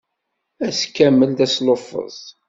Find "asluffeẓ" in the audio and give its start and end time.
1.45-2.19